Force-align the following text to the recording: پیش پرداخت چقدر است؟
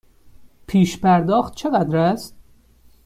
پیش 0.67 0.99
پرداخت 0.99 1.55
چقدر 1.55 1.97
است؟ 1.97 2.37